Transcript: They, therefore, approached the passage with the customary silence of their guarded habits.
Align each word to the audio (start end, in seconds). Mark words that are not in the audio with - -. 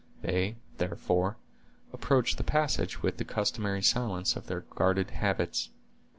They, 0.23 0.55
therefore, 0.79 1.37
approached 1.93 2.37
the 2.37 2.43
passage 2.43 3.03
with 3.03 3.17
the 3.17 3.23
customary 3.23 3.83
silence 3.83 4.35
of 4.35 4.47
their 4.47 4.61
guarded 4.61 5.11
habits. 5.11 5.69